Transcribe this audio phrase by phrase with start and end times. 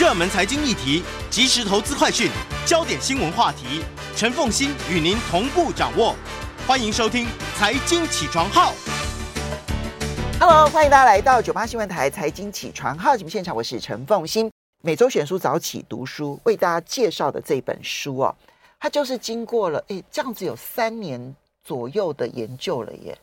[0.00, 2.30] 热门财经议题、即时投资快讯、
[2.64, 3.84] 焦点新闻话题，
[4.16, 6.16] 陈凤欣与您同步掌握。
[6.66, 7.26] 欢迎收听
[7.58, 8.72] 《财经起床号》。
[10.40, 14.50] Hello，欢迎大家来到九八新闻台《财经起床号》节目现场，我是陈凤欣。
[14.80, 18.34] 每周选书早起读书，为大家介绍的这本书哦，
[18.78, 23.18] 它就是经过了诶这样子有三年左右的研究了耶，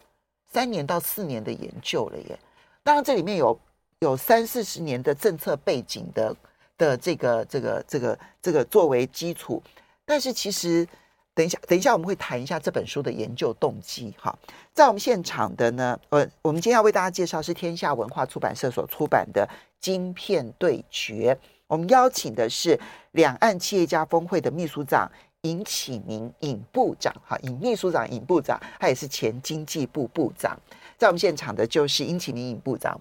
[0.54, 2.38] 三年到四年的研究了耶。
[2.84, 3.60] 当然这里面有
[4.02, 6.36] 有三四十年的政策背景的
[6.78, 9.62] 的这个这个这个这个作为基础，
[10.06, 10.88] 但是其实
[11.34, 14.38] 等一下等一下我们会谈一下这本书的研究动机哈。
[14.74, 19.48] 在我们现场的呢，呃，我们今天要为大家介绍是天下文化出版社所出版的。
[19.80, 21.38] 晶片对决，
[21.68, 22.78] 我们邀请的是
[23.12, 25.10] 两岸企业家峰会的秘书长
[25.42, 30.60] 尹启明尹部长，哈，尹秘书长尹部长，他也是前经济部部长。
[30.98, 33.00] 在我们现场的就是尹启明尹部长。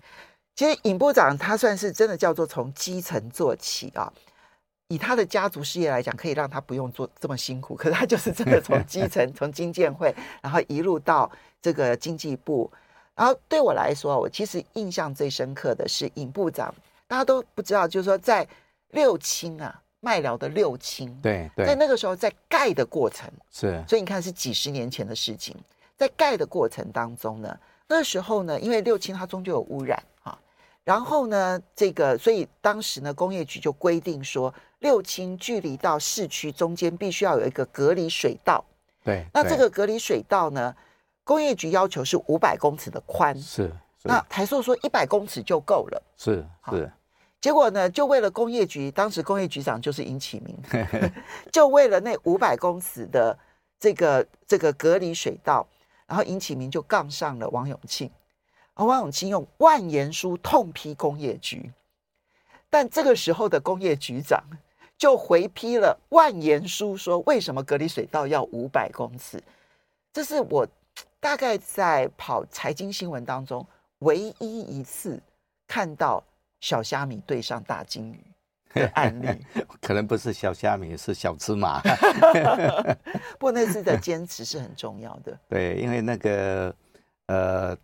[0.57, 4.11] 其实尹部长他算是真的叫做从基层做起啊，
[4.89, 7.77] 以他的家族事业来讲，可以让他不用做这么辛苦。
[7.77, 12.71] 可是他就是真的从基层， 从经建会，然后一路到这个经济部。
[13.15, 16.75] 然后对我来说，我其实印象最深刻的是尹部长，
[17.07, 18.47] 大家都不知道，就是说在
[18.93, 25.55] 六轻啊，麦寮的六轻，对对，在那个时候在盖的过程是，所以你看是几十年前的事情，
[25.97, 30.16] 在盖的过程当中呢，那时候呢，因为六轻它终究有污染啊，
[30.87, 38.65] 然后呢，这个所以当时呢，工业局就规定说，六轻距离到市区中间必须要有一个隔离水道，
[39.03, 40.73] 对，那这个隔离水道呢？
[41.25, 43.65] 工业局要求是五百公尺的宽，是，
[44.01, 46.47] 是那台塑说一百公尺就够了，是。
[46.71, 46.89] 是，
[47.41, 50.57] 结果呢，就为了工业局，当时工业局长就是尹启明，
[51.51, 53.37] 就为了那五百公尺的
[53.81, 55.67] 这个这个隔离水道，
[56.07, 58.09] 然后尹启明就杠上了王永庆，
[58.77, 61.73] 而王永庆用万言书痛批工业局，
[62.71, 64.43] 但这个时候的工业局长
[64.97, 69.43] 就回批了万言书，说为什么隔离水道要五百公尺？
[70.13, 70.65] 这是我。
[71.19, 73.67] 大概在跑财经新闻当中，
[73.99, 75.21] 唯一一次
[75.67, 76.23] 看到
[76.61, 78.21] 小虾米对上大金鱼
[78.73, 79.45] 的案例，
[79.83, 81.83] 可能不是小虾米，是小芝麻。
[83.39, 85.37] 不过那次的坚持是很重要的。
[85.49, 86.75] 对，因为那个
[87.27, 87.77] 呃，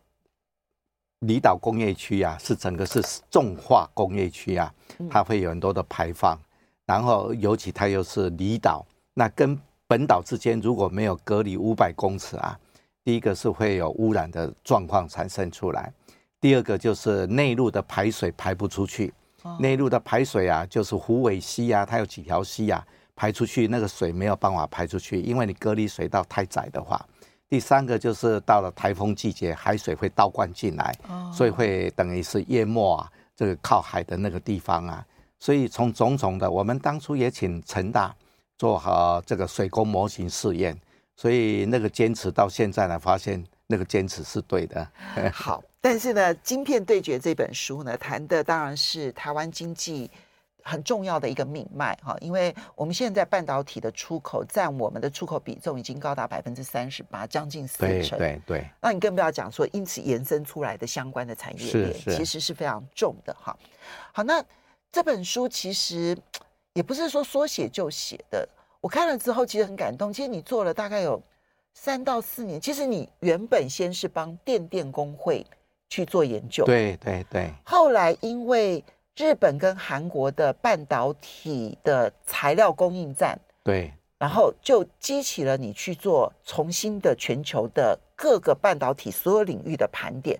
[1.22, 4.72] 离岛工业区啊，是整个是重化工业区啊，
[5.10, 6.44] 它会有很多的排放，嗯、
[6.86, 8.84] 然后尤其它又是离岛，
[9.14, 12.58] 那跟本岛之间如果没有隔离五百公尺啊。
[13.04, 15.92] 第一个是会有污染的状况产生出来，
[16.40, 19.12] 第二个就是内陆的排水排不出去，
[19.58, 27.04] 内陆的排水啊，就是湖尾溪啊，它有几条溪啊，排出去那个水没有办法排出去，因为你隔离水道太窄的话。
[27.52, 30.90] 第三个就是到了台风季节，海水会倒灌进来，
[31.34, 35.04] 所以会等于是淹没啊，这个靠海的那个地方啊。
[35.38, 38.16] 所以从种种的，我们当初也请成大
[38.56, 40.74] 做好这个水工模型试验。
[41.14, 44.88] 所以那个坚持到现在呢，发现那个坚持是对的。
[45.30, 50.10] 好，但是呢，《晶片对决》这本书呢，谈的当然是台湾经济
[50.64, 58.18] 很重要的一个命脉哈，因为我们现在半导体的出口占我们的出口比重已经高达百分之三十八，将近四成。
[58.18, 58.70] 对对对。
[58.80, 63.56] 那你更不要讲说，因此延伸出来的相关的产业链，其实是非常重的哈。
[64.12, 64.44] 好，那
[64.90, 66.16] 这本书其实
[66.74, 68.48] 也不是说说写就写的。
[68.80, 70.12] 我看了之后，其实很感动。
[70.12, 71.22] 其实你做了大概有
[71.74, 72.60] 三到四年。
[72.60, 75.46] 其实你原本先是帮电电工会
[75.88, 77.52] 去做研究，对对对。
[77.64, 78.82] 后来因为
[79.16, 90.38] 日本跟韩国的半导体的材料供应站，对，然后就激起了你去做重新的全球的各个半导体所有领域的盘点。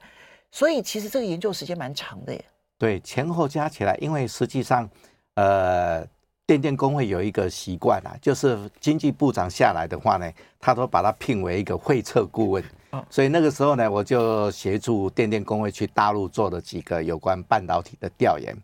[0.50, 2.44] 所以其实这个研究时间蛮长的耶。
[2.78, 4.88] 对，前后加起来，因为实际上，
[5.34, 6.06] 呃。
[6.44, 12.62] 电电工会有一个习惯啊，就是经济部长下来的话呢，他都把他聘为一个会策顾问。
[13.08, 18.56] 所以那个时候呢，我就协助电电工会去大陆做了几个有关半导体的调研。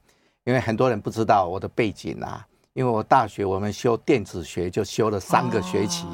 [0.45, 6.07] 因为很多人不知道我的背景啊，因为我大学我们修电子学就修了三个学期，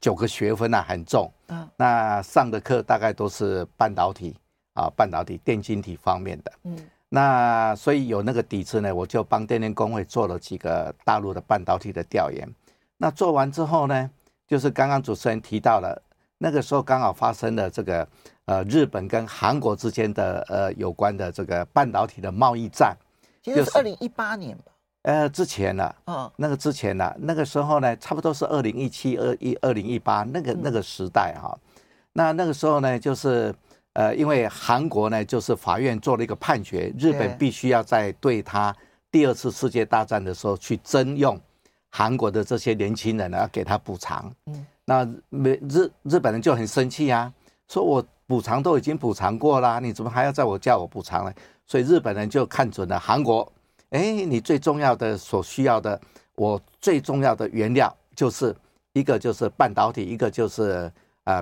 [0.00, 1.32] 九个学分啊，很重。
[1.76, 4.36] 那上的课大概都是半导体
[4.74, 6.52] 啊，半导体电晶体方面的。
[6.64, 6.78] 嗯
[7.12, 12.48] 那所以有那个底子呢，我就帮电电工会做了几个大陆的半导体的调研。
[12.96, 14.08] 那做完之后呢，
[14.46, 16.00] 就是刚刚主持人提到了，
[16.42, 18.08] 那个时候刚好发生了这个
[18.46, 22.96] 呃日本跟韩国之间的呃有关的这个半导体的贸易战，
[23.42, 24.72] 其实是二零一八年吧？
[25.02, 31.56] 呃，之前了，嗯，那个之前了，那个时候呢，差不多是二零一七、二一、二零一八那个那个时代哈。
[32.14, 33.54] 那那个时候呢，就是。
[33.94, 38.74] 呃，因为韩国呢，就是法院做了一个判决，日本必须要在对他
[39.10, 41.38] 第二次世界大战的时候去征用
[41.88, 44.32] 韩国的这些年轻人，要给他补偿。
[44.46, 47.32] 嗯，那美日日本人就很生气啊，
[47.68, 51.32] 说我补偿都已经补偿过啦，你怎么还要在我叫我补偿呢？
[51.64, 53.52] 所以日本人就看准了韩国，
[53.90, 56.00] 哎，你最重要的所需要的，
[56.34, 58.52] 我最重要的原料就是
[58.92, 60.90] 一个就是半导体，一个就是
[61.22, 61.40] 呃。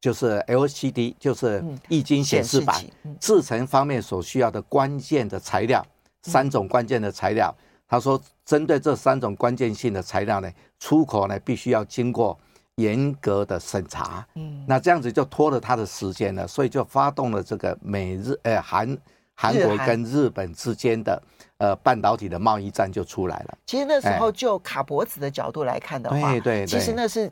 [0.00, 2.84] 就是 LCD，就是液晶显示板，
[3.20, 5.86] 制成方面所需要的关键的材料，
[6.22, 7.54] 三种关键的材料。
[7.86, 10.50] 他说，针对这三种关键性的材料呢，
[10.80, 12.36] 出口呢必须要经过
[12.82, 14.26] 严格的审查。
[14.34, 18.98] 嗯，那这样子就拖了他的时间了，所以就发动了这个美日呃韩
[19.34, 21.22] 韩国跟日本之间的
[21.58, 23.58] 呃半导体的贸易战就出来了。
[23.66, 27.30] 其实那时候就卡脖子的角度来看的话，对对，其实那是。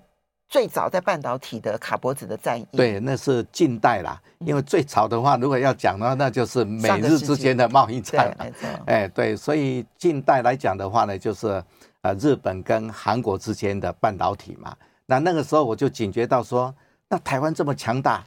[0.52, 4.20] 最早在半导体的卡脖子的战役，对，那是近代啦。
[4.40, 8.46] 因为最早的话，如果要讲的话，那就是美日之间的贸易战了。
[8.84, 11.62] 哎，对，所以近代来讲的话呢，就是
[12.02, 14.74] 呃日本跟韩国之间的半导体嘛。
[15.10, 16.72] 那那个时候我就警觉到说，
[17.08, 18.24] 那台湾这么强大，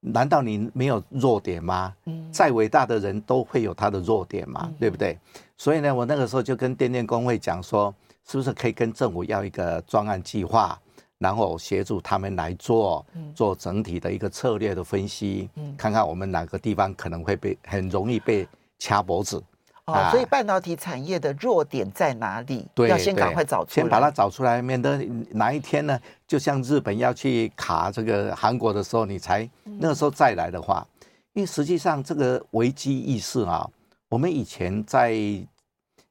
[0.00, 1.94] 难道你没有弱点吗？
[2.06, 5.18] 嗯，再伟大的人都会有他的弱点嘛，对不对？
[5.58, 7.94] 所以呢，我那个时候就跟电电工会讲说，
[8.26, 10.80] 是不是可以跟政府要一个专案计划？
[11.18, 13.04] 然后协助他们来做
[13.34, 18.48] 做整体的一个策略的分析，看看我们哪个地方可能会被很容易被
[18.78, 19.42] 掐脖子。
[19.86, 22.66] 哦，所以半导体产业的弱点在哪里？
[22.74, 24.96] 对，要先赶快找出来，先把它找出来，免得
[25.30, 30.86] 哪一天呢，就像日本要去卡这个韩国的时候，你才那个时候再来的话，
[31.34, 33.68] 因为实际上这个危机意识啊，
[34.08, 35.14] 我们以前在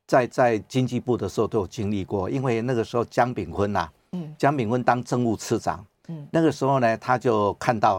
[0.06, 3.90] 在在经济部的时候都有经历过，因为那个时候江炳坤呐。
[4.12, 4.36] 嗯。
[4.38, 7.98] 江炳坤当政务次长，嗯，那个时候呢，他就看到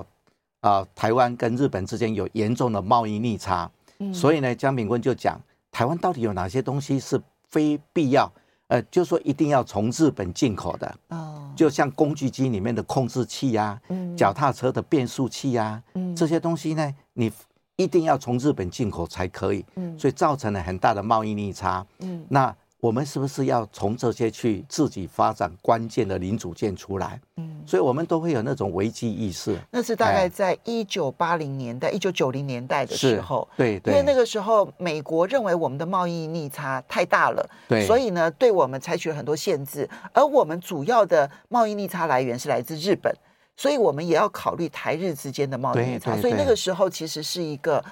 [0.61, 3.69] 啊、呃，台湾跟日本之间有严重的贸易逆差，
[3.99, 5.41] 嗯，所以呢，江炳坤就讲，
[5.75, 8.33] 台湾到底有哪些东西是非必要，
[8.69, 17.33] 呃，就说一定要从日本进口的，哦，就像工具机里面的控制器呀、啊，嗯，脚踏车的变速器呀、啊，嗯，这些东西呢，你
[17.75, 22.55] 一定要从日本进口才可以，嗯，所以造成了很大的贸易逆差，嗯，那。
[22.85, 27.19] 我们是不是要从这些去自己发展关键的零组件出来？
[27.39, 29.57] 嗯，所以我们都会有那种危机意识。
[29.71, 39.89] 那是大概在一九八零年代、一九九零年代的时候，对对，因为那个时候美国认为我们的贸易逆差太大了，对，所以呢，对我们采取了很多限制。
[40.13, 43.11] 而我们主要的贸易逆差来源是来自日本，
[43.57, 46.15] 所以我们也要考虑台日之间的贸易逆差。
[46.21, 47.83] 所以那个时候其实是一个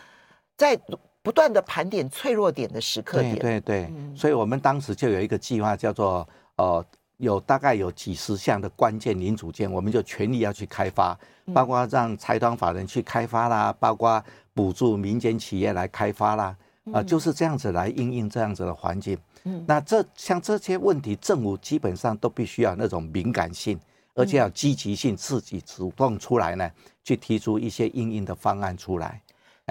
[0.54, 0.78] 在。
[1.22, 3.60] 不断的盘点脆弱点的时刻点，对对。
[3.60, 6.84] 对，嗯、所以我们当时就有一个计划，叫做呃，
[7.18, 11.16] 有大概有几十项的关键零组件，我们就全力要去开发，
[11.54, 14.22] 包括让财团法人去开发啦，包括
[14.52, 16.44] 补助民间企业来开发啦，
[16.86, 19.16] 啊、呃，就是这样子来应应这样子的环境。
[19.44, 23.78] 嗯，那这像这些问题，政府基本上都必须要那种敏感性，
[24.14, 26.68] 而且要积极性，自己主动出来呢，
[27.04, 29.20] 去提出一些应应的方案出来。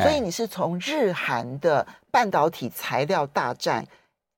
[0.01, 3.86] 所以你是从日韩的半导体材料大战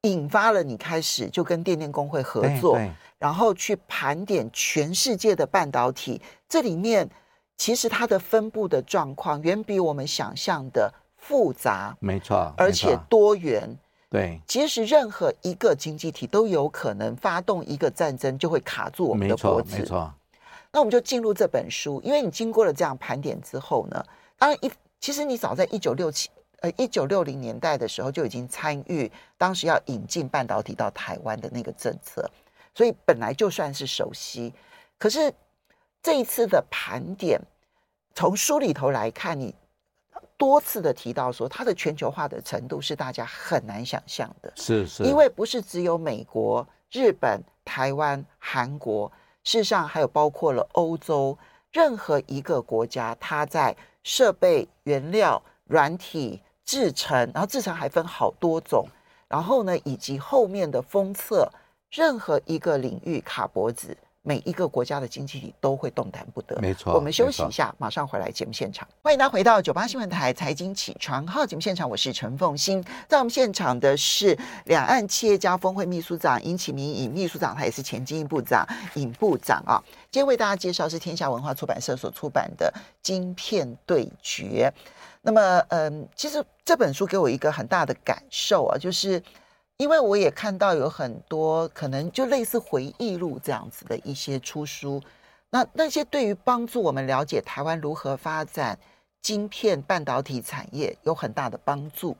[0.02, 2.78] 引发了你开始就跟电电工会合作，
[3.18, 7.10] 然后去盘点全世界的半导体，这里面
[7.58, 13.78] 其实它的分布的状况远比我们想象的复杂，没错，而且多元。
[14.10, 19.78] 对，其实任何一个经济体都有可能发动一个战争，就会卡住我们的脖子。
[19.78, 20.14] 没错，
[20.72, 24.06] 那我们就进入这本书，因为你经过了这样盘点之后呢，
[24.38, 24.70] 当然一。
[25.04, 26.30] 其实你早在一九六七
[26.62, 32.26] 呃一九六零年代的时候就已经参与当时要引进半导体到台湾的那个政策，
[32.74, 34.54] 所以本来就算是熟悉。
[34.98, 35.34] 可是
[36.02, 37.38] 这一次的盘点，
[38.16, 39.54] 从书里头来看，你
[40.38, 49.12] 多次的提到说它的全球化的程度是大家很难想象的，是是，因为不是只有美国、日本、台湾、韩国，
[49.44, 51.38] 事实上还有包括了欧洲，
[51.74, 58.86] 任何一个国家，它在设备、原料、软体、制成，然后制成还分好多种，
[59.28, 61.50] 然后呢，以及后面的封测，
[61.90, 66.58] 任何一个领域卡脖子，每一个国家的经济体都会动弹不得。
[66.62, 68.88] 没错，我们休息一下，马上回来节目现场。
[69.02, 72.82] 欢迎大家回到九八新闻台财经起床号节目现场，我是陈凤欣。
[73.10, 78.66] 在我们现场的是两岸企业家峰会秘书长尹启明尹秘书长，他也是前经济部长
[78.96, 79.84] 尹部长啊。
[80.10, 84.72] 今天为大家介绍是天下文化出版社所出版的《晶片对决》。
[85.22, 89.22] 那么，嗯，其实这本书给我一个很大的感受啊，就是
[89.78, 95.02] 因为我也看到有很多可能就类似回忆录这样子的一些出书，
[95.50, 98.78] 那那些对于帮助我们了解台湾如何发展
[99.22, 102.16] 晶片半导体产业有很大的帮助。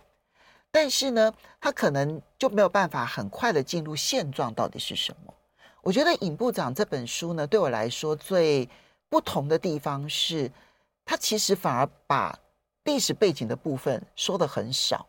[0.72, 1.32] 但是呢，
[1.62, 5.34] 他可能就没有办法很快的进入现状到底是什么。
[5.82, 8.68] 我觉得尹部长这本书呢，对我来说最
[9.10, 10.52] 不同的地方是，
[11.06, 12.38] 他其实反而把
[12.86, 15.06] 历史背景的部分说得很少，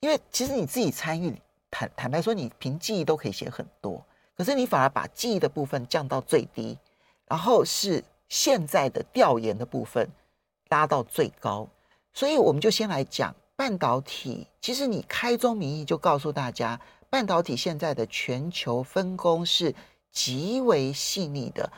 [0.00, 1.40] 因为其实你自己参与，
[1.72, 4.00] 坦坦白说，你凭记忆都可以写很多，
[4.36, 6.78] 可是你反而把记忆的部分降到最低，
[7.26, 10.08] 然后是现在的调研的部分
[10.68, 11.68] 拉到最高，
[12.12, 14.46] 所以我们就先来讲半导体。
[14.60, 16.80] 其实你开宗明义就告诉大家。
[17.10, 19.74] 半导体现在的全球分工是
[20.10, 21.70] 极为细腻的，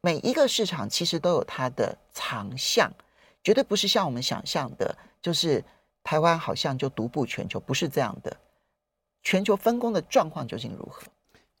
[0.00, 2.88] 每一个市场其实都有它的长项，
[3.42, 5.64] 绝对不是像我们想象的，就是
[6.04, 8.36] 台湾好像就独步全球，不是这样的。
[9.26, 11.02] 全球分工的状况究竟如何？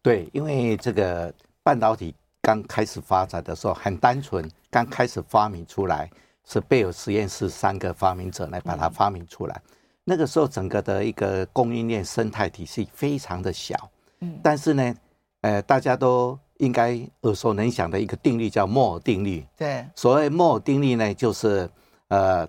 [0.00, 6.08] 对，因为这个半导体刚开始发展的时候很单纯，刚开始发明出来
[6.44, 9.62] 是贝尔实验室三个发明者来把它发明出来。
[9.66, 9.72] 嗯
[10.08, 14.94] 那个时候，整个的一个供应链生态体系非常的小，嗯，但是呢，
[15.40, 19.44] 呃，大家都应该耳熟能详的一个定律叫摩尔定律。
[19.56, 21.68] 对，所谓摩尔定律呢，就是
[22.06, 22.48] 呃，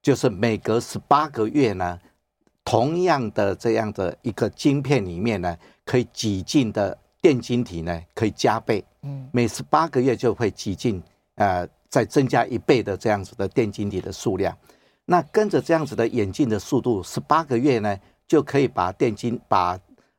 [0.00, 1.98] 就是每隔十八个月呢，
[2.70, 11.02] 同样的这样的一个晶片里面呢，可以挤进的电晶体呢，可以加倍，嗯，每十八个月就会挤进
[11.34, 14.56] 呃，再增加一倍的这样子的电晶体的数量。
[15.04, 17.98] 那跟着这样子的演进的速度，十八个月呢，
[18.28, 19.76] 就可以把电晶、把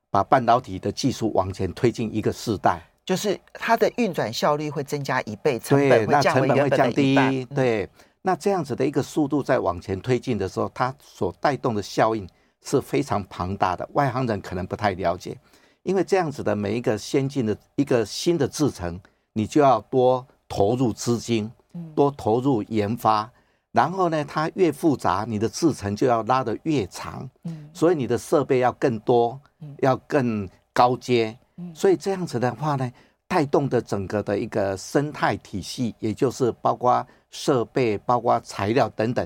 [0.10, 7.46] 把半导体的技术往前推进一个世代，就是它的运转效率会增加一倍，成本那成本会降低。
[7.55, 7.88] 对，
[8.22, 12.27] 那这样子的一个速度在往前推进的时候，它所带动的效应
[12.63, 13.88] 是非常庞大的。
[13.94, 15.38] 外行人可能不太了解，
[15.84, 19.00] 因为这样子的每一个先进的一个新的制程，
[19.34, 21.51] 你就要多投入资金，
[21.96, 23.30] 多投入研发。
[23.72, 29.39] 然后呢，它越复杂，你的制程就要拉得越长，嗯，所以你的设备要更多，
[29.77, 31.38] 要更高阶，
[31.74, 32.91] 所以这样子的话呢，
[33.30, 39.25] 带动的整个的一个生态体系，也就是包括设备、包括材料等等，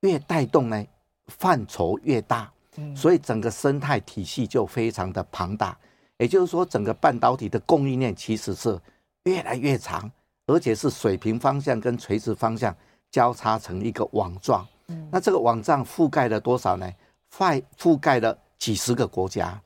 [0.00, 0.82] 越带动呢，
[1.28, 2.52] 范畴越大，
[2.96, 5.78] 所以整个生态体系就非常的庞大。
[6.18, 8.78] 也就是说，整个半导体的供应链其实是
[9.24, 10.10] 越来越长，
[10.46, 12.76] 而且是水平方向跟垂直方向。
[13.10, 14.68] 交叉成一个网状，
[15.10, 16.86] 那这个网状覆盖了多少呢？
[17.34, 19.58] 覆覆盖了几十个国家。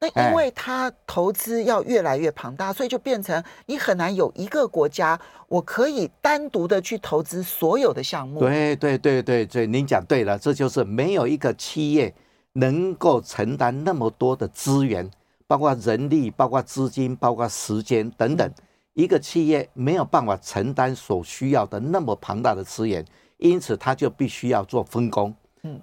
[0.00, 8.38] 那因为它投资要越来越庞大，所以就变成你很难有一个国家，我可以单独的去投资所有的项目。
[8.38, 12.14] 对对对对对，您讲对了，这就是没有一个企业
[12.52, 15.10] 能够承担那么多的资源，
[15.46, 18.48] 包括人力、包括资金、包括时间等等。
[18.94, 23.04] 一个企业没有办法承担所需要的那么庞大的资源，
[23.36, 25.32] 因此他就必须要做分工，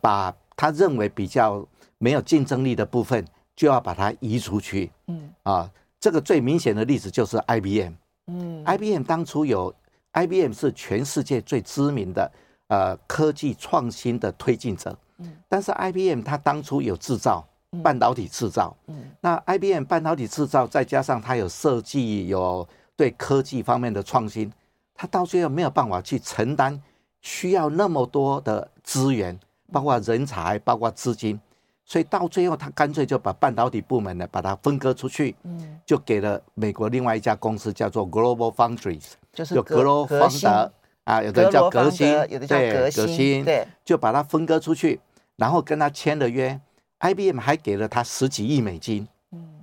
[0.01, 1.65] 把他认为比较
[1.98, 3.25] 没有竞争力的部分，
[3.56, 4.92] 就要把它移出去。
[5.08, 7.94] 嗯啊，这个最明显的例子就是 IBM。
[8.28, 9.74] 嗯，IBM 当初有
[10.14, 12.32] IBM 是全世界最知名的
[12.68, 14.98] 呃科技创新的推进者。
[15.18, 17.48] 嗯，但是 IBM 它当初有制造
[17.84, 18.76] 半导体制造。
[18.88, 22.68] 嗯，那 IBM 半导体制造再加上它有设计有。
[22.98, 24.50] 对科技方面的创新，
[24.94, 26.82] 它到最后没有办法去承担
[27.20, 29.38] 需要那么多的资源，
[29.70, 31.38] 包括人才，包括资金，
[31.86, 40.74] 所以到最后他干脆就把半导体部门呢把它分割出去，嗯，就给了美国另外一家公司叫做 Global Foundries，就是格罗方德
[41.04, 45.00] 啊，有的叫革新，有的叫革新，对，就把它分割出去，
[45.36, 46.60] 然后跟他签了约
[47.00, 49.08] ，IBM 还给了他十几亿美金。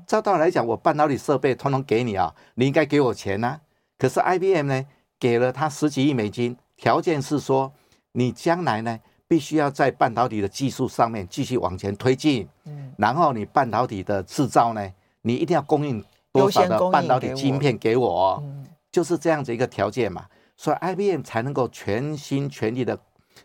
[0.07, 3.61] 照道理来讲，我半导体设备通通给你啊，你应该给我钱呐。
[3.99, 4.85] 可是 IBM 呢，
[5.19, 7.73] 给了他十几亿美金，条件是说，
[8.13, 9.01] 你将来呢，
[9.33, 12.47] 必须要在半导体的技术上面继续往前推进。
[12.65, 20.27] 嗯，然后你半导体的制造呢，你一定要供应多少的半导体晶片给我，嗯，就是这样子一个条件嘛。
[20.55, 22.99] 所以 IBM 才能够全心全力的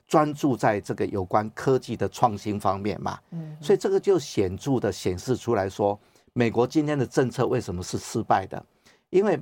[0.05, 3.17] 专注在这个有关科技的创新方面嘛。
[3.31, 5.97] 嗯，所以这个就显著的显示出来说。
[6.33, 8.61] 美国今天的政策为什么是失败的？
[9.09, 9.39] 因为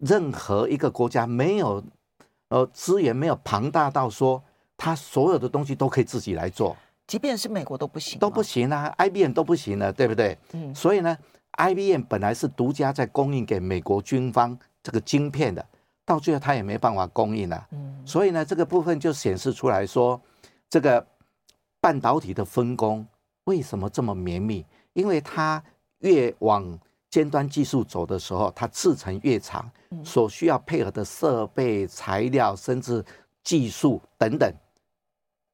[0.00, 1.80] 任何一个国家没有
[2.48, 4.42] 呃资源没有庞大到说
[4.82, 6.74] 他所有的东西都可以自己来做，
[7.06, 10.38] 即便是美国都不行，都不行啊，IBM 都不行了，对不对？
[10.52, 11.14] 嗯，所以呢
[11.58, 15.62] ，IBM 本来是独家在供应给美国军方这个晶片的，
[16.06, 17.68] 到最后他也没办法供应了。
[17.72, 20.18] 嗯，所以呢，这个部分就显示出来说，
[20.70, 21.06] 这个
[21.78, 23.06] 半导体的分工
[23.44, 24.64] 为什么这么绵密？
[24.94, 25.62] 因为它
[25.98, 26.78] 越往
[27.10, 29.70] 尖端技术走的时候，它制程越长，
[30.02, 33.04] 所需要配合的设备、材料，甚至
[33.42, 34.52] 技术等等，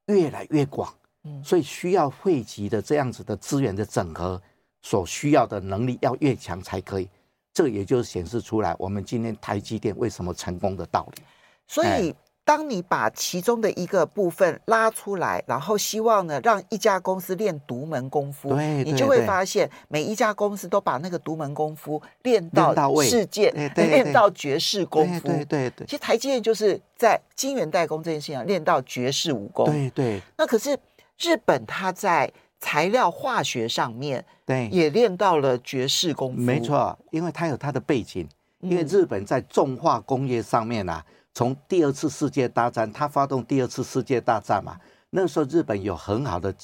[0.06, 0.92] 越来越广。
[1.24, 4.40] 嗯，所以需要汇集的这样子的资源的整合，
[4.82, 7.08] 所需要的能力要越强才可以。
[7.52, 11.22] 这也就显示出来，我们今天台积电为什么成功的道理。
[11.66, 12.14] 所以。
[12.46, 22.72] 当你把其中的一个部分拉出来，然后希望呢，让一家公司练独门功夫，对，你就会发现每一家公司都把那个独门功夫练到
[23.02, 25.26] 世界，练到绝世功夫。
[25.26, 25.84] 对对对。
[25.88, 29.66] 其实台积电就是在晶圆代工这件事情上练到绝世武功。
[29.66, 30.22] 对对。
[30.38, 30.78] 那可是
[31.18, 36.40] 日本，它在材料化学上面，对，也练到了绝世功夫。
[36.40, 38.28] 没错，因为它有它的背景，
[38.60, 41.04] 因为日本在重化工业上面啊。
[41.36, 46.54] 从第二次世界大战，他发动第二次世界大战嘛，那时候日本有很好的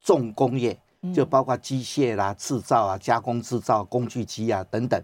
[0.00, 0.76] 重工业，
[1.14, 5.00] 就包括机械啦、制造啊、加工制造、工具机啊等等，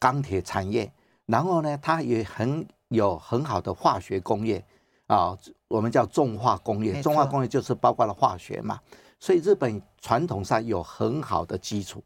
[0.00, 0.90] 钢铁产业。
[1.26, 4.64] 然后呢，它也很有很好的化学工业
[5.06, 7.00] 啊，我们叫重化工业。
[7.00, 8.80] 重化工业就是包括了化学嘛，
[9.20, 12.02] 所以日本传统上有很好的基础。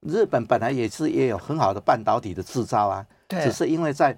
[0.00, 4.14] 日本本来也是也有很好的半导体的制造啊，只是因为在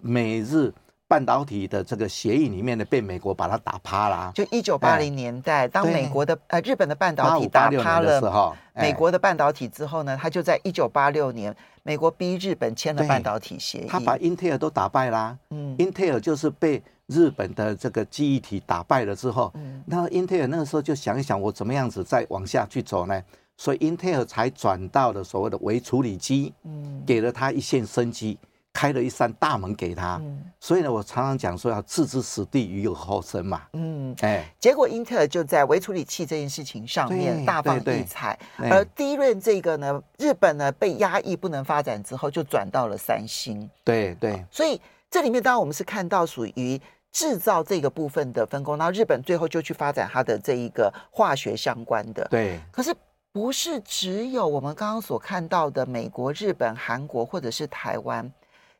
[0.00, 0.72] 美日。
[1.06, 4.32] 半导体的这个协议里面呢，被美国把它打趴了。
[4.34, 13.86] 就一九八零年代，当美国的呃日本的半导体打趴了美国的半导体之后呢，他就在一九八六年，美国逼日本签了半导体协议。
[13.86, 15.36] 他把英特尔都打败啦。
[15.50, 19.52] 嗯，英特尔就是被日本的这个记忆体打败了之后，
[19.84, 23.22] 那英特尔那个时候就想一想，我怎么样子再往下去走呢？
[23.56, 28.36] 所以英特尔才转到了所谓的微处理机，嗯，给了他一线生机。
[28.74, 33.62] 开了一扇大门给他，嗯、所以呢，我常常讲说要置之死地而后后生嘛。
[33.72, 43.70] 嗯，哎，结果英特尔就在微处理器这件事情上面大放异彩，而 DRAM 这个呢，日本呢被压抑不能发展之后，就转到了三星。
[43.84, 46.78] 对对，所以这里面当然我们是看到属于
[47.12, 52.26] 制造这个部分的分工，然后日本最后就去发展它的这一个化学相关的。
[52.28, 52.92] 对，可是
[53.30, 58.28] 不是只有我们刚刚所看到的美国、日本、韩国或者是台湾。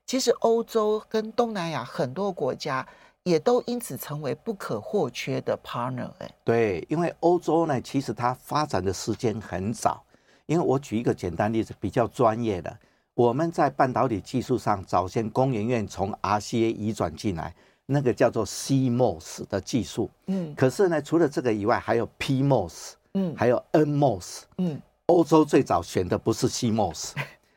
[0.06, 2.86] 其实欧洲跟东南亚很多国家
[3.22, 6.10] 也都因此成为不可或缺的 partner。
[6.18, 10.04] 哎，对，因为欧洲呢，其实它发展的时间很早。
[10.46, 12.78] 因为我举一个简单例子，比较专业的，
[13.14, 17.54] 我们在半导体技术上，早先工研院从 RCA 移转进来，
[17.86, 20.10] 那个叫做 CMOS 的技术。
[20.26, 27.12] 嗯，可是呢，除了这个以外，还有 PMOS，嗯，还有 NMOS，嗯，欧洲最早选的不是 CMOS。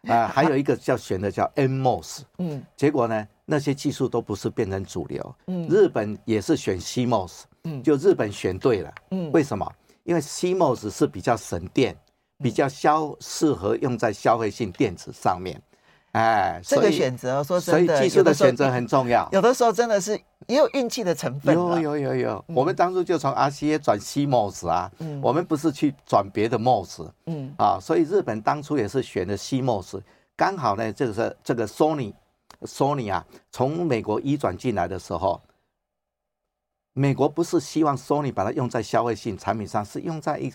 [0.07, 9.69] 啊，还有一个叫选的叫 NMOS， 嗯，结果呢，那些技术都不是变成主流，嗯，日本也是选 CMOS，嗯，就日本选对了，嗯，为什么？
[10.03, 11.95] 因为 CMOS 是比较省电，
[12.41, 15.61] 比较消适合用在消费性电子上面。
[16.17, 19.27] 哎，这个选择说真的，所以技术的选择很重要。
[19.33, 21.53] 有的时候真的是也有运气的成分。
[21.53, 27.07] 有有有有，我们当初就从 RCA 转 CMOS 啊，嗯我们不是去转别的 MOS。
[27.27, 30.01] 嗯啊，所以日本当初也是选的 CMOS，
[30.35, 35.39] 刚好呢，这个是这个 Sony，Sony 啊，从美国移转进来的时候，
[36.93, 40.51] 美国不是希望 Sony 把它用在消费性产品上，是用在一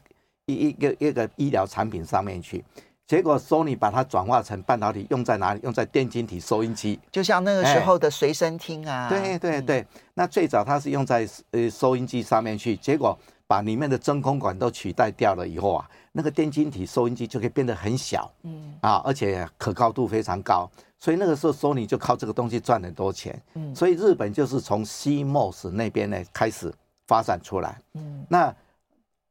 [0.47, 2.65] 一一个一个医疗产品上面去。
[3.07, 5.61] 结果，Sony 把它转化成半导体，用在哪里？
[5.63, 9.09] 用在电晶体收音机，就像那个时候的随身听啊。
[9.09, 23.39] 对对对，那最早它是用在呃收音机上面去，结果把里面的真空管都取代掉了以后啊，那个电晶体收音机就可以变得很小，嗯啊，而且可靠度非常高，所以那个时候 Sony 就靠这个东西赚很多钱。
[23.55, 26.73] 嗯，所以日本就是从 CMOS 那边呢开始
[27.07, 27.79] 发展出来。
[27.93, 28.55] 嗯，那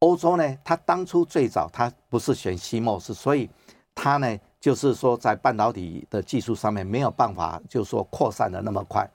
[0.02, 3.50] 欧洲呢，它当初最早它不是选 CMOS，所以
[3.94, 9.08] 它呢，就是说在半导体的技术上面没有办法，就是说扩散的那么快，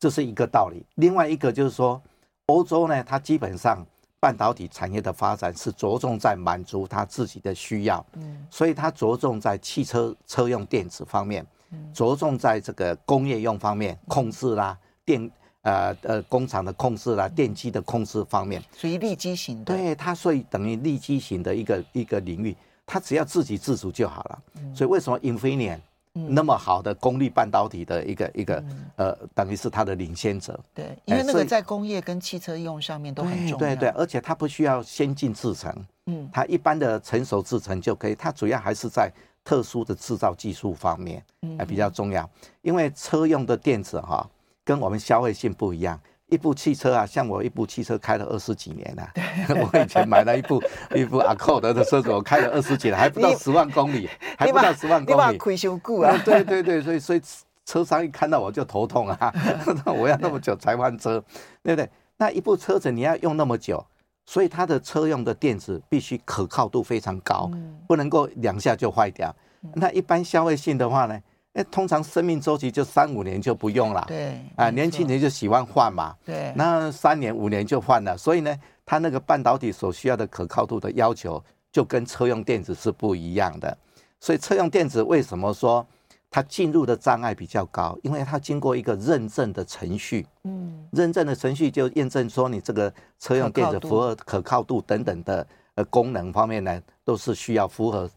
[0.00, 0.84] 这是一个道理。
[0.96, 2.02] 另外一个就是说，
[2.46, 3.86] 欧洲呢，它基本上
[4.18, 11.46] 半导体产业的发展是着重在满足它自己的需要，嗯，所以它着重在汽车车用电子方面，
[11.94, 15.30] 着重在这个工业用方面控制啦，电
[15.62, 19.76] 呃呃工厂的控制啦，电机的控制方面，属于立基型的。
[19.76, 22.56] 对，它所以等于立基型的一个一个领域。
[22.84, 24.42] 它只要自给自足就好了，
[24.74, 25.78] 所以为什么 Infineon
[26.12, 28.62] 那么好的功率半导体的一个一个
[28.96, 30.58] 呃，等于是它的领先者。
[30.74, 33.56] 对，因为那个在工业跟汽车用上面都很重要。
[33.56, 35.72] 对对对，而且它不需要先进制程，
[36.06, 38.14] 嗯，它一般的成熟制程就可以。
[38.14, 39.10] 它主要还是在
[39.42, 41.24] 特殊的制造技术方面，
[41.56, 42.28] 还比较重要。
[42.60, 44.28] 因为车用的电子哈，
[44.64, 45.98] 跟我们消费性不一样。
[46.26, 49.10] 一部汽车啊，像我一部汽车开了二十几年了。
[49.70, 50.62] 我以前买了一部
[50.94, 55.20] 一部 Accord 的车子，我开了二十几年，还不到十万公里，还不到十万公里。
[55.20, 56.16] 你把亏修固啊？
[56.24, 57.20] 对对对，所以所以
[57.66, 59.32] 车商一看到我就头痛啊！
[59.94, 61.22] 我要那么久才换车，
[61.62, 61.90] 对不对？
[62.16, 63.84] 那一部车子你要用那么久，
[64.24, 67.50] 所以它的车用的电子必须可靠度非常高，
[67.86, 69.34] 不能够两下就坏掉。
[69.74, 71.20] 那一般消费性的话呢，
[71.54, 74.04] 哎，通常生命周期就三五年就不用了。
[74.08, 76.16] 对，啊，年轻人就喜欢换嘛。
[76.24, 83.76] 对，那三年五年就换了，所以呢，它那个半导体所需要的可靠度的要求就跟车用电子是不一样的。
[84.18, 85.86] 所以车用电子为什么说
[86.30, 87.98] 它进入的障碍比较高？
[88.02, 90.26] 因为它经过一个认证的程序。
[90.44, 98.10] 嗯，认证的程序就验证说你这个车用电子符合可靠度等等的呃功能方面呢，都是需要符合。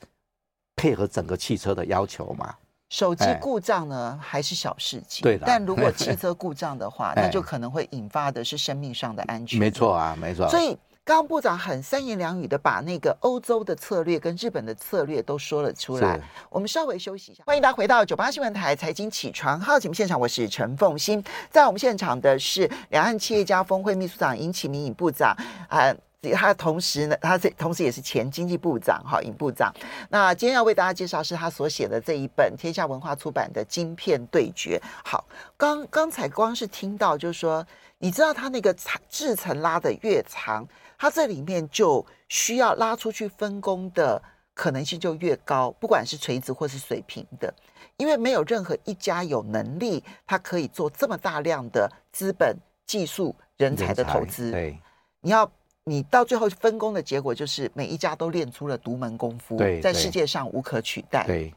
[0.78, 2.54] 配合整个汽车的要求嘛？
[2.90, 5.24] 手机故障呢，还是小事情。
[5.24, 5.44] 对的。
[5.46, 9.60] 但如果汽 车故障的话，那就可能会引发的是生命上的安全。
[9.60, 10.48] 没错啊，没错。
[10.50, 16.20] 所以刚刚部长很三言两语的把那个欧洲的策略跟日本的策略都说了出来。
[16.50, 21.24] 我们稍微休息一下，欢迎大家回到九八新闻台财经起床号节目现场，我是陈凤欣。
[21.50, 25.36] 在我们现场的是两岸企业家峰会秘书长尹启明尹部长
[25.70, 25.94] 啊。
[26.32, 29.74] 他同时呢，他这同时也是前经济部长哈，尹部长。
[30.10, 34.82] 那今天要为大家介绍是他所写的这一本天下文化出版的《晶片对决》。
[35.04, 35.26] 好，
[35.58, 37.66] 刚刚才光是听到就是说，
[37.98, 38.74] 你知道他那个
[39.10, 44.22] 制程拉的越长，它这里面就需要拉出去分工的
[44.54, 47.54] 可能性就越高，不管是垂直或是水平的，
[47.98, 54.52] 因为没有任何一家有能力，他可以做这么大量的资本、技术、人才的投资。
[54.52, 54.80] 对，
[55.22, 55.50] 你要。
[55.88, 61.24] 你到最后分工的结果就是每一家都练出了独门功夫，在世界上无可取代。
[61.28, 61.54] 对，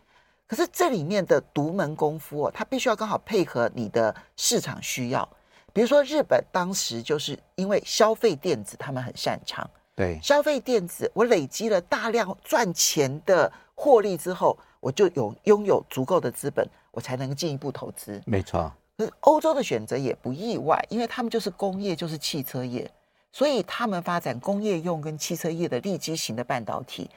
[0.46, 5.26] 可是这里面的独门功夫哦，它必须要刚好配合你的市场需要。
[5.72, 18.20] 比如说日本当时就是因为消费电子他们很擅长，对，消费电子我累积了大量赚钱的获利之后，我就有拥有足够的资本，我才能进一步投资。
[18.26, 18.70] 没错。
[18.98, 22.90] 可是欧洲的选择也不意外，因为他们就是工业，就是汽车业。
[23.38, 27.08] 所以他们发展工业用跟汽车业的立基型的半导体，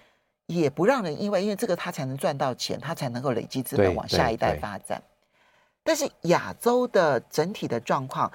[0.46, 5.02] 也不让人意外，因为这个他才能赚到钱，他才能够累积资本往下一代发展。
[5.82, 8.32] 但是亚洲的整体的状况，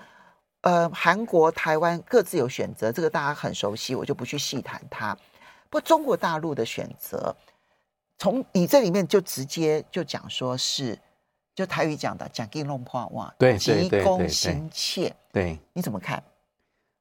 [0.63, 5.15] 呃，韩国、台湾各自有选择，这个大家很熟悉，我就不去细谈它。
[5.71, 7.33] 不过中国大陆的选择，
[8.19, 10.99] 从你这里面就直接就讲说是，
[11.55, 16.21] 就台语讲的讲给弄破哇，对，急功心切，对，你怎么看？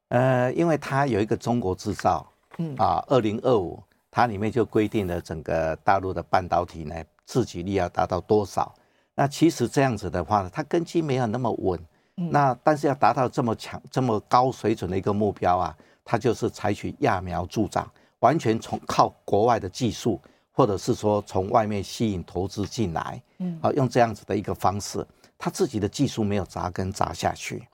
[0.10, 2.26] 呃，因为它有一个中国制造，
[2.58, 8.74] 嗯啊，二零二五，它里面就规定了整个大陆的半导体呢，自给率要达到多少？
[9.16, 11.80] 那其实这样子的话呢，它根基没有那么稳，
[12.18, 17.90] 嗯、那但是要达到这么强、这么高水准的一个目标啊，它就是采取揠苗助长，
[18.20, 25.06] 完全从靠国外的技术，或者是说从外面吸引投资进来，嗯，啊，用这样子的一个方式，
[25.38, 27.68] 它自己的技术没有扎根扎下去。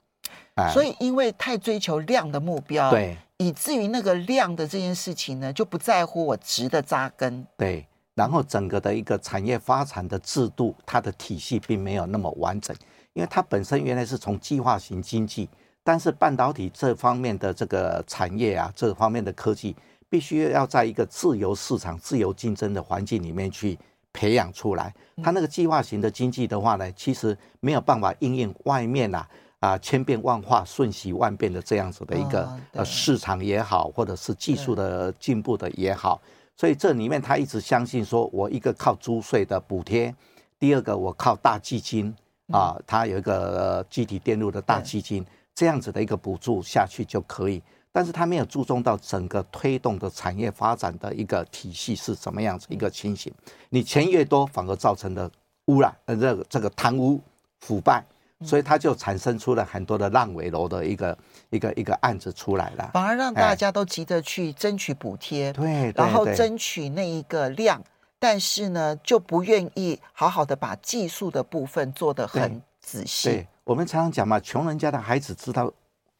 [0.72, 7.46] 所以，因为太追求量的目标，对，以至于那个量的这件事情呢，就不在乎我值的扎根。
[7.56, 12.76] 对，然后整个的一个产业发展的制度，它的体系并没有那么完整，
[13.14, 15.48] 因为它本身原来是从计划型经济，
[15.82, 19.74] 但是半导体这方面的这个产业啊，这方面的科技，
[20.10, 23.78] 必须要在一个自由市场、自由竞争的环境里面去
[24.12, 24.94] 培养出来。
[25.22, 29.26] 它那个计划型的经济的话呢，其实没有办法应用外面啊。
[29.62, 36.20] 啊，千变万化、瞬息万变的这样子的一个呃市场也好，或者是技术的进步的也好，
[36.56, 40.12] 所以这里面他一直相信说，我一个靠租税的补贴，
[40.58, 42.12] 第二个我靠大基金
[42.52, 53.32] 啊，它有一个集体电路的大基金，这样子的一个补助下去就可以，但是他没有注重到整个推动的产业发展的一个体系是什么样子一个情形，
[53.70, 55.30] 你钱越多，反而造成的
[55.66, 57.20] 污染呃这个这个贪污
[57.60, 58.04] 腐败。
[58.44, 61.18] 所以它就产生出了很多的烂尾楼的一个
[61.50, 67.82] 一个一个案子出来了，反而让大家都急着去争取补贴，对，然后争取那一个量，
[68.18, 73.28] 但是呢，就不愿意好好的把技术的部分做得很仔细。
[73.28, 75.72] 对，我们常常讲嘛，穷人家的孩子知道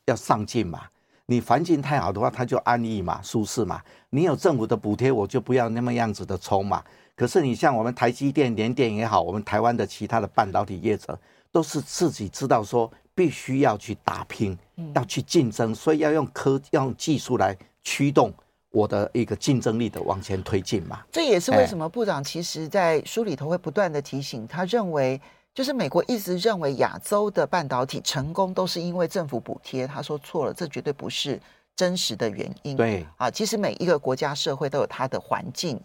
[0.06, 0.82] 要上进嘛，
[1.26, 3.80] 你环境太好的话，他就安逸嘛，舒适嘛。
[4.10, 6.82] 你有政府的补贴，我就不要那么样子的冲嘛。
[7.14, 11.18] 可是你像我们台积电、联电也好，我们台湾的其他的半导体业者。
[11.52, 14.58] 都是自己知道说必须要去打拼，
[14.94, 18.32] 要去竞争，所以要用科要用技术来驱动
[18.70, 21.04] 我的一个竞争力的往前推进嘛。
[21.12, 25.20] 这也是为什么部长其实在书里头会不断的提醒，他认为
[25.54, 31.38] 就是美国一直认为亚洲的半导体成功都是因为政府补贴，他说错了，这绝对不是
[31.76, 32.74] 真实的原因。
[32.74, 35.78] 对啊，其实每一个国家社会都有它的环境。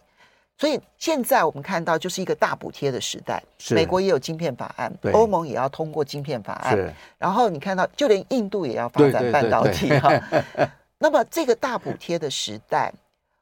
[0.58, 10.12] 所以现在我们看到就是一个大补贴的时代，美国也有晶片法案，欧盟也要通过晶片法案，然后你看到就连印度也要发展半导体哈。
[10.98, 12.91] 那么这个大补贴的时代，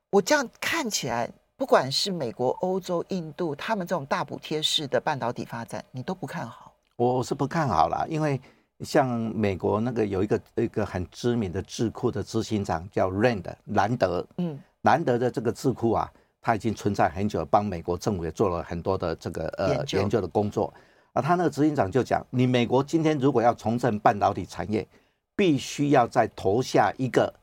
[0.10, 6.74] 我这样看起来，不管是美国、欧洲、印度，他们这种大补贴式的半导体发展，你都不看好？
[6.98, 8.40] 我是不看好了，因为
[8.82, 16.12] 像美国那个有一个一个很知名的智库的执行长叫 Rand 兰德，嗯，兰德的这个智库啊，
[16.46, 20.72] 他已经存在很久，帮美国政府也做了很多的这个呃研究，的工作。
[21.14, 24.88] 啊，他那个执行长就讲，你美国今天如果要重振半导体产业，
[25.36, 27.34] 必须要再投下一个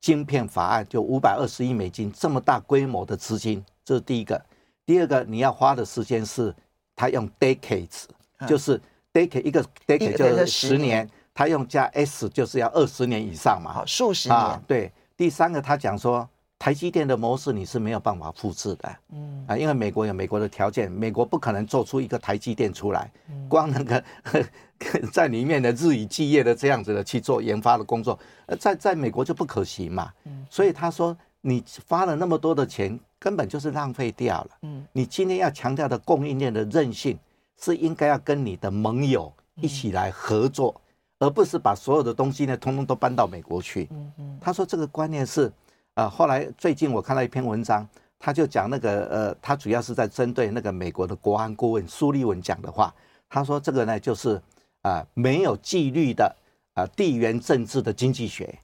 [0.00, 4.42] 晶片法案，就五百二十亿美金这么大规模的资金，这是第一个。
[4.86, 6.54] 第二个，你要花的时间是，
[6.96, 8.04] 他用 decades。
[8.46, 8.80] 就是
[9.12, 14.38] decade 一个 decade 就是十年，他用加 s 就是要二十年以上嘛，好数十年。
[14.38, 14.90] 啊，对。
[15.18, 16.26] 第三个，他讲说
[16.68, 19.42] 台积电的模式你是没有办法复制的，嗯。
[19.48, 23.10] 啊，因为美国有美国的条件，美国不可能做出一个台积电出来，
[23.48, 24.04] 光那个
[25.10, 30.12] 在里面的日以继夜的这样子的去做研发的工作，呃，在在美国就不可行嘛，
[30.50, 37.18] 所以他说你花了那么多的钱，根本就是浪费掉了，嗯，你今天要强调的供应链的韧性。
[37.60, 40.80] 是应该要跟你的盟友一起来合作，
[41.18, 43.88] 而不是把所有的东西呢，通通都搬到美国去。
[43.90, 44.38] 嗯嗯。
[44.40, 45.50] 他说这个观念是，
[45.98, 47.84] 啊，后来最近我看到一篇文章，
[48.20, 52.94] 他就讲那个，呃，他主要是在针对那个美国的国安顾问苏利文讲的话。
[53.28, 54.40] 他说这个呢，就是
[54.82, 56.36] 啊，没有纪律的
[56.74, 58.60] 啊，地缘政治的经济学，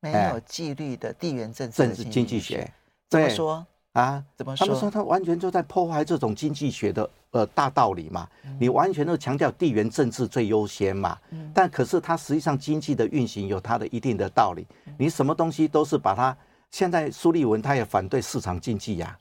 [0.00, 2.68] 没有纪律的地缘政治政治经济学，
[3.08, 3.64] 怎么说？
[3.92, 4.64] 啊，怎么说？
[4.64, 8.28] 他们说他完全就在破坏这种经济学的呃大道理嘛。
[8.58, 11.18] 你完全都强调地缘政治最优先嘛。
[11.52, 14.64] 但可是它实际上经济的运行有它的一定的道理。
[14.96, 16.36] 你什么东西都是把它。
[16.70, 19.18] 现在苏利文他也反对市场经济呀。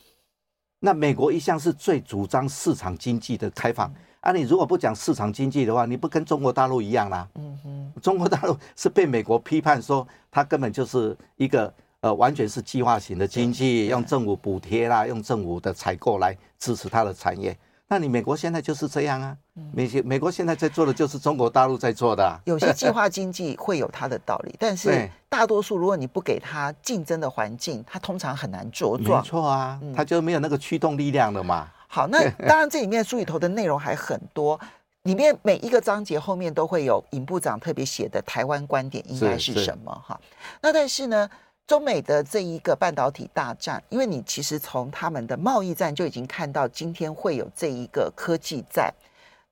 [0.80, 3.92] 那美国一向是最主张市场经济的开放。
[4.20, 7.28] 啊，你如果不讲市场经济的话，你不跟中国大陆一样啦。
[7.34, 7.94] 嗯哼。
[8.04, 11.74] 中国大陆是被美国批判说，它根本就是一个。
[12.02, 17.58] 呃，完全是计划型的经济，用政府补贴啦，用政府的采购来支持它的产业。
[17.92, 19.36] 那你美国现在就是这样啊？
[19.74, 22.40] 美美国现在在做的就是中国大陆在做的啊。
[22.46, 29.22] 有些计 划经济会有它的道理，但是大多数如果你不给它竞争的环境，它通常很难茁壮。
[29.22, 31.68] 没错啊，它就没有那个驱动力量了嘛。
[31.88, 34.58] 好，那 当然这里面书里头的内容还很多，
[35.04, 40.18] 里面每一个章节后面都会有尹部长特别写的台湾观点应该是什么哈。
[40.62, 41.30] 那但是呢？
[41.70, 48.92] 中美的这一个半导体大战，因为你其实从他们的贸易战就已经看到今天会有这一个科技战，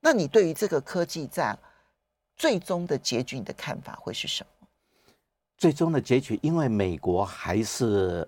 [0.00, 1.56] 那你对于这个科技战
[2.34, 4.66] 最终的结局，你的看法会是什么？
[5.56, 8.26] 最终的结局，因为美国还是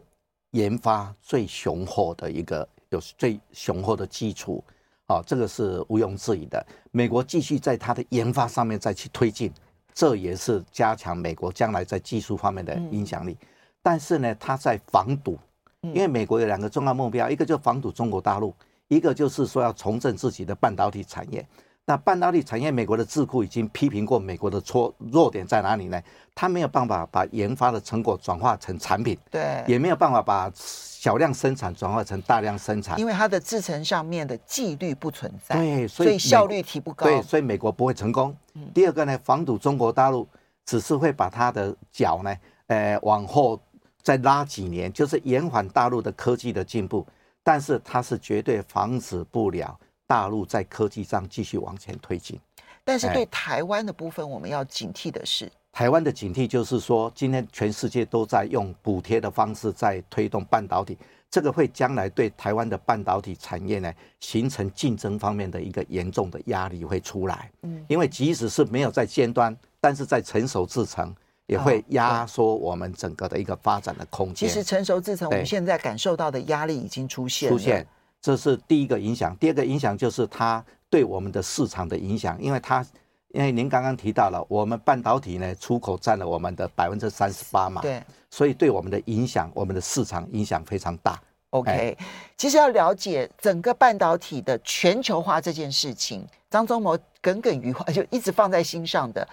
[0.53, 4.63] 研发最雄厚的一个，有最雄厚的基础，
[5.07, 6.65] 啊，这个是毋庸置疑的。
[6.93, 9.53] 美国继续在它的研发上面再去推进，
[9.93, 13.33] 这也是加强美国将来在技术方面的影响力。
[13.33, 13.47] 嗯
[13.83, 15.39] 但是呢，他在防堵，
[15.81, 18.55] 因为美国有两个重要目标，一个就防堵中国大陆，
[18.89, 21.47] 一个就是说要重振自己的半导体产业。
[21.87, 26.01] 那半导体产业，美国的智库已经批评过美国的错弱点在哪里呢？
[26.35, 38.37] 他没有办法把研发的成果转化成产品，对，也没有办法把小量生产转化成大量生产，因为它的制程上面的纪律不存在，对，所以效率提不高，对，所以美国不会成功。
[38.73, 40.29] 第二个呢，防堵中国大陆，
[40.67, 43.59] 只是会把它的脚呢，呃，往后。
[44.03, 47.07] 再拉几年，就是延缓大陆的科技的进步，
[47.43, 52.39] 但是它是绝对防止不了大陆在科技上继续往前推进。
[52.85, 60.97] 但是对台湾的部分，我们要警惕的是，台湾的警惕就是说，今天全世界都在用补贴的方式在推动半导体，
[61.31, 67.51] 这个会将来对台湾的半导体产业呢，形成竞争方面的一个严重的压力会出来。
[67.63, 71.15] 嗯，因为即使是没有在尖端，但是在成熟制程。
[71.51, 74.49] 也会压缩我们整个的一个发展的空间。
[74.49, 77.49] 其实成熟制成，我们现在感受到的压力已经出现。
[77.51, 77.85] 出现，
[78.21, 79.37] 这是第一个影响。
[79.37, 82.87] 第二个影响就是它对我们的市场的影响，因为它，
[83.33, 91.21] 因为您刚刚提到了，我们半导体呢出口占了我们的百分之三十八嘛，对，所以对我们的影响，我们的市场影响非常大。
[91.51, 91.99] OK，
[92.37, 99.27] 其实要了解整个半导体的全球化这件事情，张忠谋耿耿于怀，就一直放在心上的。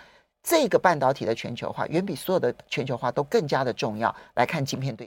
[0.43, 4.15] 这个半导体的全球化远比所有的全球化都更加的重要。
[4.35, 5.05] 来看晶片对。